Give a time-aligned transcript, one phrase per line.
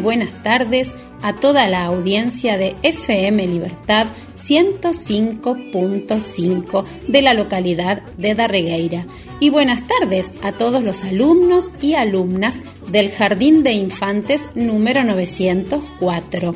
[0.00, 0.92] buenas tardes
[1.22, 4.06] a toda la audiencia de FM Libertad
[4.36, 9.06] 105.5 de la localidad de Darregueira.
[9.38, 12.58] Y buenas tardes a todos los alumnos y alumnas
[12.88, 16.54] del Jardín de Infantes número 904.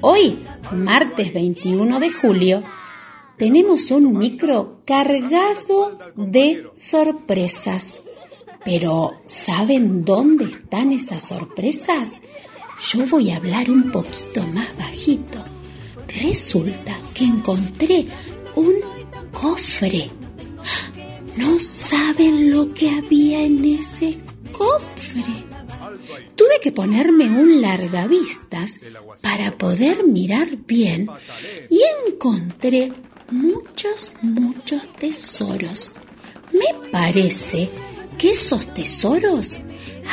[0.00, 0.38] Hoy,
[0.72, 2.64] martes 21 de julio,
[3.36, 8.00] tenemos un micro cargado de sorpresas.
[8.64, 12.20] Pero, ¿saben dónde están esas sorpresas?
[12.80, 15.42] Yo voy a hablar un poquito más bajito.
[16.08, 18.06] Resulta que encontré
[18.54, 18.74] un
[19.32, 20.10] cofre.
[21.36, 24.18] No saben lo que había en ese
[24.52, 25.44] cofre.
[26.34, 28.78] Tuve que ponerme un largavistas
[29.22, 31.08] para poder mirar bien
[31.70, 32.92] y encontré
[33.30, 35.92] muchos, muchos tesoros.
[36.52, 37.68] Me parece
[38.18, 39.58] que esos tesoros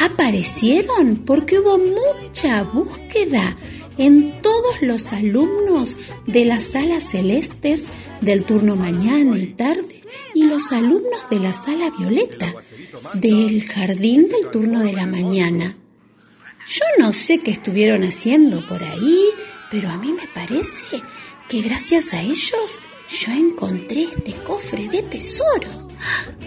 [0.02, 3.58] aparecieron porque hubo mucha búsqueda
[3.98, 7.88] en todos los alumnos de las salas celestes
[8.22, 10.02] del turno mañana y tarde
[10.34, 12.54] y los alumnos de la sala violeta
[13.14, 15.78] del jardín del turno de la mañana.
[16.68, 19.26] Yo no sé qué estuvieron haciendo por ahí,
[19.70, 21.02] pero a mí me parece
[21.50, 25.88] que gracias a ellos yo encontré este cofre de tesoros.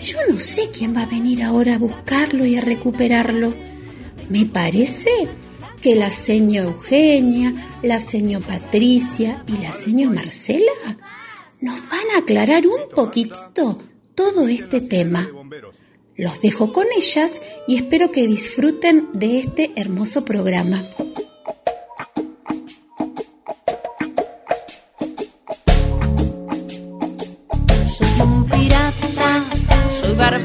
[0.01, 3.55] Yo no sé quién va a venir ahora a buscarlo y a recuperarlo.
[4.29, 5.11] Me parece
[5.81, 10.73] que la seño Eugenia, la seño Patricia y la seño Marcela
[11.61, 13.79] nos van a aclarar un poquitito
[14.15, 15.31] todo este tema.
[16.17, 20.83] Los dejo con ellas y espero que disfruten de este hermoso programa.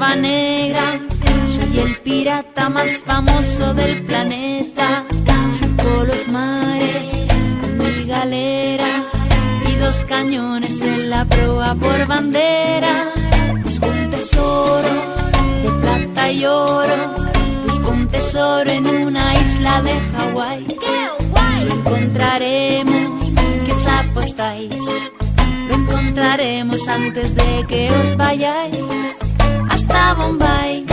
[0.10, 1.00] Negra.
[1.48, 5.06] Soy el pirata más famoso del planeta.
[5.60, 7.28] Surco los mares
[7.62, 9.04] con mi galera
[9.64, 13.12] y dos cañones en la proa por bandera.
[13.64, 14.94] Busco un tesoro
[15.64, 17.16] de plata y oro.
[17.68, 20.68] Busco un tesoro en una isla de Hawái.
[21.66, 23.26] Lo encontraremos,
[23.66, 24.76] que os apostáis.
[25.68, 28.80] Lo encontraremos antes de que os vayáis
[29.92, 30.86] hasta Bombay.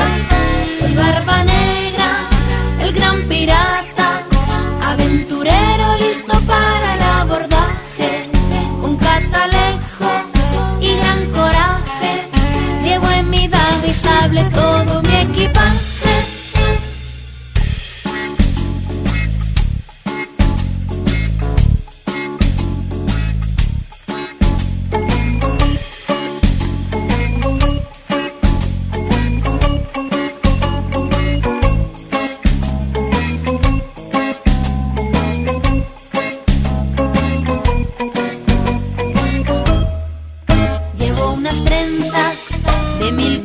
[0.81, 2.29] Soy Barba Negra,
[2.81, 3.88] el gran pirata,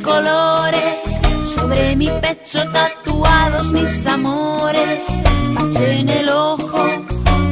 [0.03, 0.99] colores,
[1.55, 5.03] sobre mi pecho tatuados mis amores,
[5.81, 6.83] en el ojo,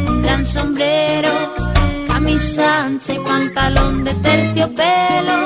[0.08, 1.32] un gran sombrero,
[2.08, 5.41] camisa ancha y pantalón de terciopelo,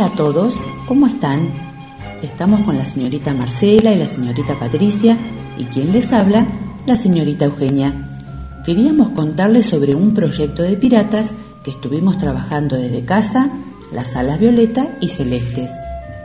[0.00, 0.54] Hola a todos,
[0.88, 1.50] ¿cómo están?
[2.22, 5.18] Estamos con la señorita Marcela y la señorita Patricia
[5.58, 6.46] y quien les habla,
[6.86, 7.92] la señorita Eugenia.
[8.64, 11.32] Queríamos contarles sobre un proyecto de piratas
[11.62, 13.50] que estuvimos trabajando desde casa,
[13.92, 15.70] las salas violeta y celestes.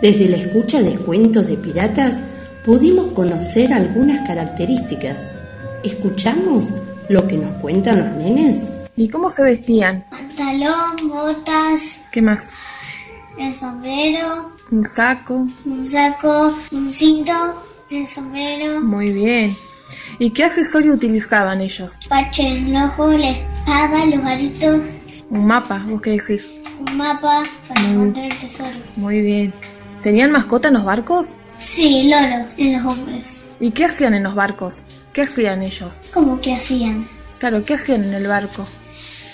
[0.01, 2.17] Desde la escucha de cuentos de piratas
[2.63, 5.29] pudimos conocer algunas características.
[5.83, 6.71] ¿Escuchamos
[7.09, 8.69] lo que nos cuentan los nenes?
[8.95, 10.05] ¿Y cómo se vestían?
[10.09, 12.53] Pantalón, botas, ¿Qué más?
[13.37, 15.47] El sombrero, Un saco.
[15.65, 17.33] un saco, un cinto,
[17.89, 19.55] el sombrero, Muy bien.
[20.19, 21.93] ¿Y qué accesorio utilizaban ellos?
[22.09, 24.81] parche en el ojo, la espada, los aritos,
[25.29, 26.55] Un mapa, ¿vos qué decís?
[26.87, 27.91] un mapa para Mm.
[27.93, 28.69] encontrar el tesoro.
[28.95, 29.53] Muy bien.
[30.03, 31.27] ¿Tenían mascota en los barcos?
[31.59, 33.47] Sí, loros en los hombres.
[33.59, 34.79] ¿Y qué hacían en los barcos?
[35.13, 35.99] ¿Qué hacían ellos?
[36.13, 37.07] ¿Cómo que hacían?
[37.39, 38.65] Claro, ¿qué hacían en el barco?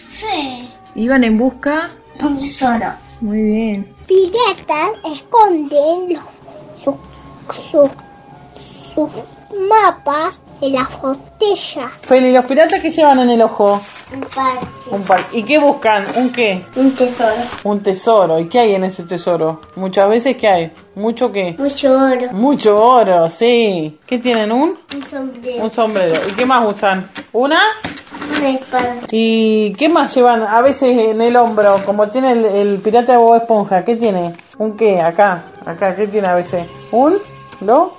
[0.10, 1.92] Sí, Iban en busca.
[2.20, 2.94] un tesoro.
[3.22, 3.96] Muy bien.
[4.08, 6.24] Piratas esconden los,
[6.84, 6.96] sus
[7.56, 7.90] su,
[8.94, 9.10] sus
[9.70, 12.02] mapas en las botellas.
[12.04, 13.82] Feli, ¿los piratas qué llevan en el ojo?
[14.14, 14.68] Un parche.
[14.92, 15.26] Un par.
[15.32, 16.06] ¿Y qué buscan?
[16.16, 16.66] ¿Un qué?
[16.76, 17.42] Un tesoro.
[17.64, 18.40] Un tesoro.
[18.40, 19.62] ¿Y qué hay en ese tesoro?
[19.76, 20.72] Muchas veces, ¿qué hay?
[20.96, 21.56] ¿Mucho qué?
[21.58, 22.32] Mucho oro.
[22.34, 24.00] Mucho oro, sí.
[24.06, 24.52] ¿Qué tienen?
[24.52, 24.78] ¿Un?
[24.94, 25.64] Un sombrero.
[25.64, 26.28] Un sombrero.
[26.28, 27.10] ¿Y qué más usan?
[27.32, 27.60] ¿Una?
[29.12, 31.82] ¿Y qué más llevan a veces en el hombro?
[31.86, 33.84] Como tiene el, el pirata de Bob Esponja.
[33.84, 34.36] ¿Qué tiene?
[34.58, 35.02] ¿Un qué?
[35.02, 35.44] Acá.
[35.66, 35.96] Acá.
[35.96, 36.66] ¿Qué tiene a veces?
[36.92, 37.18] ¿Un?
[37.62, 37.94] ¿Lo?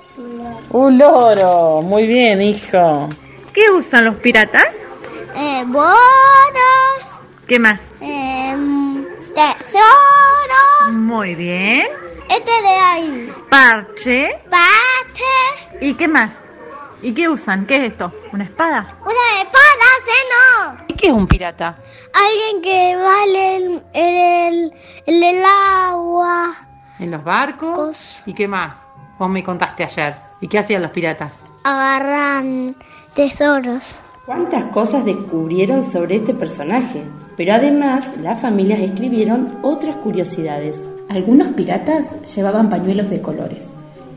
[0.71, 1.83] Un loro.
[1.83, 3.09] Muy bien, hijo.
[3.53, 4.65] ¿Qué usan los piratas?
[5.37, 7.81] Eh, bonos, ¿Qué más?
[8.01, 8.55] eh,
[9.35, 10.93] tesoros.
[10.93, 11.87] Muy bien.
[12.29, 13.33] Este de ahí.
[13.51, 14.41] Parche.
[14.51, 15.85] Pate.
[15.87, 16.31] ¿Y qué más?
[17.03, 17.67] ¿Y qué usan?
[17.67, 18.13] ¿Qué es esto?
[18.33, 18.97] ¿Una espada?
[19.03, 20.11] Una espada, ¿sí?
[20.33, 20.85] No.
[20.87, 21.77] ¿Y qué es un pirata?
[22.15, 24.73] Alguien que vale el, el,
[25.07, 26.55] el, el agua.
[27.01, 28.23] ¿En los barcos?
[28.25, 28.79] ¿Y qué más?
[29.19, 30.15] Vos me contaste ayer.
[30.41, 31.41] ¿Y qué hacían los piratas?
[31.65, 32.77] Agarran
[33.15, 33.99] tesoros.
[34.27, 37.03] ¿Cuántas cosas descubrieron sobre este personaje?
[37.37, 40.81] Pero además, las familias escribieron otras curiosidades.
[41.09, 43.69] Algunos piratas llevaban pañuelos de colores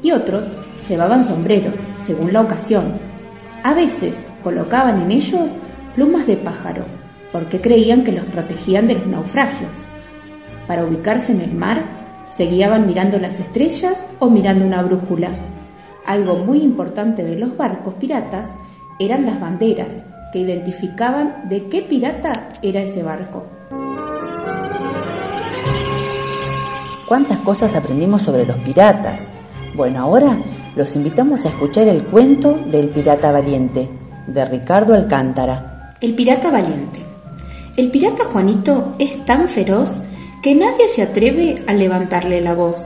[0.04, 0.48] y otros
[0.88, 1.72] llevaban sombrero,
[2.06, 3.00] según la ocasión.
[3.64, 5.56] A veces colocaban en ellos
[5.96, 6.84] plumas de pájaro,
[7.32, 9.72] porque creían que los protegían de los naufragios.
[10.68, 11.84] Para ubicarse en el mar,
[12.36, 15.30] se guiaban mirando las estrellas o mirando una brújula.
[16.06, 18.50] Algo muy importante de los barcos piratas
[19.00, 19.96] eran las banderas,
[20.32, 22.32] que identificaban de qué pirata
[22.62, 23.46] era ese barco.
[27.08, 29.28] ¿Cuántas cosas aprendimos sobre los piratas?
[29.76, 30.38] Bueno, ahora
[30.76, 33.90] los invitamos a escuchar el cuento del pirata valiente,
[34.28, 35.75] de Ricardo Alcántara.
[36.06, 37.00] El pirata valiente.
[37.76, 39.96] El pirata Juanito es tan feroz
[40.44, 42.86] que nadie se atreve a levantarle la voz.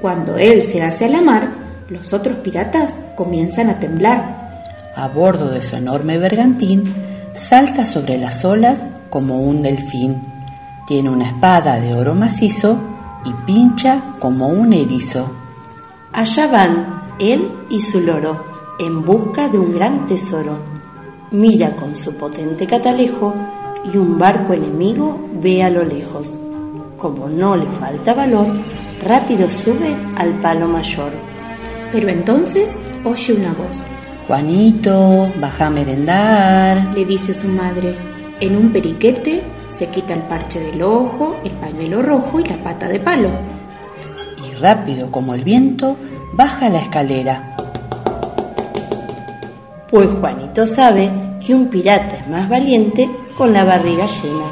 [0.00, 1.50] Cuando él se hace a la mar,
[1.90, 4.80] los otros piratas comienzan a temblar.
[4.96, 6.84] A bordo de su enorme bergantín,
[7.34, 10.22] salta sobre las olas como un delfín.
[10.86, 12.78] Tiene una espada de oro macizo
[13.26, 15.30] y pincha como un erizo.
[16.14, 18.42] Allá van él y su loro
[18.78, 20.73] en busca de un gran tesoro.
[21.34, 23.34] Mira con su potente catalejo
[23.92, 26.36] y un barco enemigo ve a lo lejos.
[26.96, 28.46] Como no le falta valor,
[29.04, 31.10] rápido sube al palo mayor.
[31.90, 33.78] Pero entonces oye una voz.
[34.28, 36.94] Juanito, baja a merendar.
[36.94, 37.96] Le dice su madre.
[38.38, 39.42] En un periquete
[39.76, 43.30] se quita el parche del ojo, el pañuelo rojo y la pata de palo.
[44.38, 45.96] Y rápido como el viento,
[46.32, 47.53] baja la escalera.
[49.94, 51.08] Pues Juanito sabe
[51.38, 53.08] que un pirata es más valiente
[53.38, 54.46] con la barriga llena.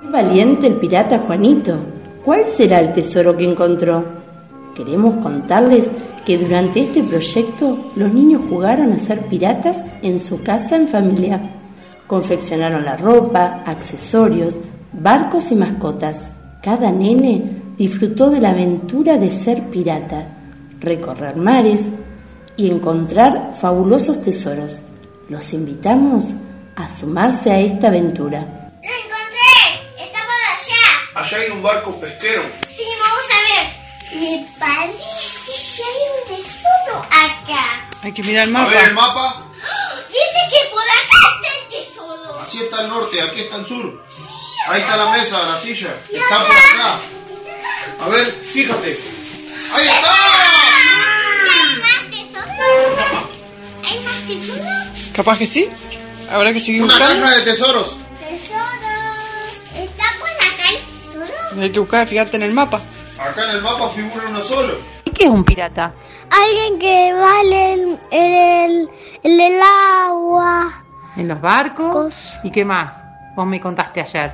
[0.00, 1.76] Qué valiente el pirata Juanito.
[2.24, 4.02] ¿Cuál será el tesoro que encontró?
[4.74, 5.90] Queremos contarles
[6.24, 11.38] que durante este proyecto los niños jugaron a ser piratas en su casa en familia.
[12.06, 14.56] Confeccionaron la ropa, accesorios,
[14.94, 16.22] barcos y mascotas.
[16.62, 17.42] Cada nene
[17.76, 20.35] disfrutó de la aventura de ser pirata,
[20.86, 21.80] recorrer mares
[22.56, 24.78] y encontrar fabulosos tesoros.
[25.28, 26.26] Los invitamos
[26.76, 28.38] a sumarse a esta aventura.
[28.40, 30.04] ¡Lo encontré!
[30.04, 31.20] ¡Está por allá!
[31.20, 32.42] Allá hay un barco pesquero.
[32.74, 34.20] Sí, vamos a ver.
[34.20, 37.88] Me parece que hay un tesoro acá.
[38.02, 38.70] Hay que mirar el A mapa.
[38.70, 39.42] ver el mapa.
[40.08, 42.40] Dice que por acá está el tesoro.
[42.40, 44.04] Así está el norte, aquí está el sur.
[44.68, 45.94] Ahí está la mesa, la silla.
[46.12, 46.98] Está por acá.
[48.04, 49.15] A ver, fíjate.
[55.14, 55.68] Capaz que sí.
[56.30, 57.22] Habrá que seguir Una buscando.
[57.22, 57.96] caja de tesoros.
[58.18, 59.74] Tesoros.
[59.74, 61.62] ¿Está por acá el tesoro?
[61.62, 62.80] Hay que buscar, fíjate en el mapa.
[63.18, 64.74] Acá en el mapa figura uno solo.
[65.04, 65.94] ¿Y qué es un pirata?
[66.30, 68.90] Alguien que vale el, el,
[69.22, 70.84] el, el agua.
[71.16, 72.12] ¿En los barcos?
[72.42, 72.94] ¿Y qué más?
[73.36, 74.32] Vos me contaste ayer.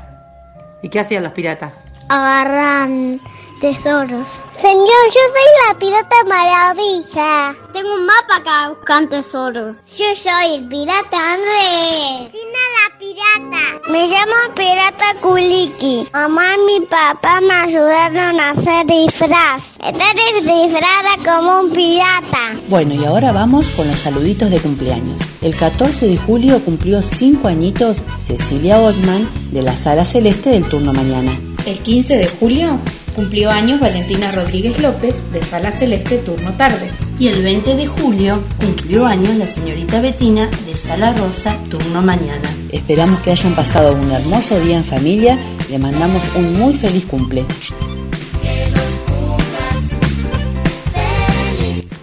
[0.83, 1.79] ¿Y qué hacían los piratas?
[2.13, 3.21] Agarran
[3.61, 4.27] tesoros.
[4.61, 7.57] Señor, yo soy la pirata maravilla.
[7.73, 9.79] Tengo un mapa acá buscan tesoros.
[9.97, 12.31] Yo soy el pirata Andrés.
[12.31, 13.91] Tina la pirata.
[13.91, 16.07] Me llamo pirata Kuliki.
[16.13, 19.79] Mamá y mi papá me ayudaron a hacer disfraz.
[19.81, 22.53] Estar disfrazada como un pirata.
[22.69, 25.21] Bueno, y ahora vamos con los saluditos de cumpleaños.
[25.41, 30.93] El 14 de julio cumplió 5 añitos Cecilia Ottman de la Sala Celeste del turno
[30.93, 31.52] mañana.
[31.65, 32.79] El 15 de julio
[33.15, 36.91] cumplió años Valentina Rodríguez López de Sala Celeste Turno Tarde.
[37.21, 42.51] Y el 20 de julio cumplió años la señorita Betina de Sala Rosa Turno Mañana.
[42.73, 45.39] Esperamos que hayan pasado un hermoso día en familia.
[45.71, 47.45] Le mandamos un muy feliz cumple.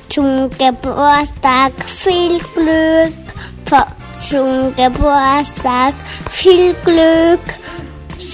[0.07, 1.73] Zum Geburtstag
[2.05, 3.13] viel Glück.
[4.29, 5.93] Zum Geburtstag
[6.31, 7.58] viel Glück.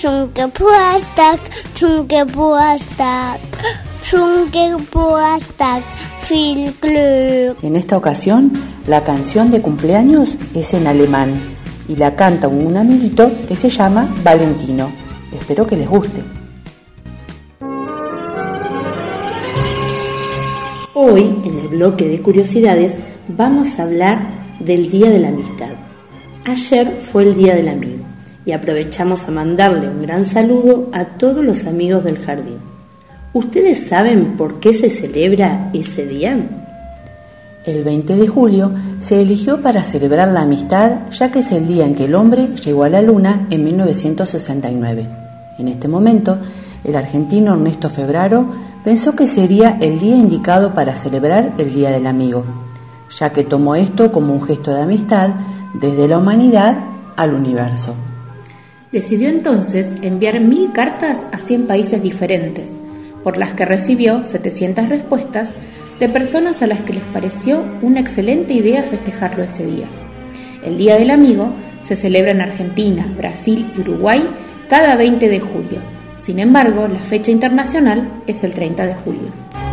[0.05, 1.39] Geburtstag,
[4.03, 5.81] zum Geburtstag
[6.27, 7.57] viel Glück.
[7.63, 8.51] En esta ocasión,
[8.85, 11.33] la canción de cumpleaños es en alemán
[11.87, 14.91] y la canta un amiguito que se llama Valentino.
[15.33, 16.21] Espero que les guste.
[20.93, 22.93] Hoy, en el bloque de curiosidades,
[23.27, 24.19] vamos a hablar
[24.59, 25.71] del Día de la Amistad.
[26.45, 28.14] Ayer fue el Día del Amigo
[28.45, 32.59] y aprovechamos a mandarle un gran saludo a todos los amigos del jardín.
[33.33, 36.37] ¿Ustedes saben por qué se celebra ese día?
[37.65, 41.85] El 20 de julio se eligió para celebrar la amistad ya que es el día
[41.85, 45.07] en que el hombre llegó a la luna en 1969.
[45.57, 46.37] En este momento,
[46.83, 48.47] el argentino Ernesto Febraro
[48.83, 52.45] pensó que sería el día indicado para celebrar el Día del Amigo,
[53.17, 55.31] ya que tomó esto como un gesto de amistad
[55.73, 56.77] desde la humanidad
[57.15, 57.95] al universo.
[58.95, 62.71] Decidió entonces enviar mil cartas a 100 países diferentes,
[63.25, 65.49] por las que recibió 700 respuestas
[65.99, 69.87] de personas a las que les pareció una excelente idea festejarlo ese día.
[70.63, 71.49] El Día del Amigo
[71.83, 74.29] se celebra en Argentina, Brasil y Uruguay
[74.69, 75.79] cada 20 de julio.
[76.21, 79.64] Sin embargo, la fecha internacional es el 30 de julio.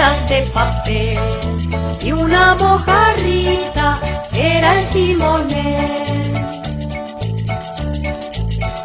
[0.00, 1.18] de papel
[2.00, 3.98] y una mojarrita
[4.32, 6.34] era el timonel.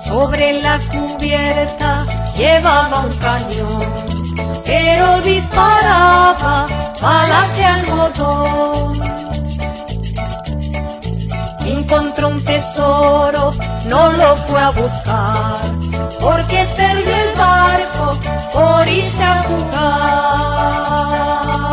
[0.05, 2.05] Sobre la cubierta
[2.36, 3.93] llevaba un cañón,
[4.65, 6.65] pero disparaba
[7.01, 9.00] balas de algodón.
[11.65, 13.53] Encontró un tesoro,
[13.88, 15.62] no lo fue a buscar,
[16.19, 18.19] porque perdió el barco
[18.51, 20.44] por irse a jugar.
[20.97, 21.64] Oh,